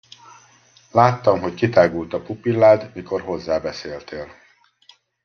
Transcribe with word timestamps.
Láttam, 0.91 1.39
hogy 1.41 1.53
kitágult 1.53 2.13
a 2.13 2.21
pupillád, 2.21 2.91
mikor 2.95 3.21
hozzá 3.21 3.59
beszéltél. 3.59 4.31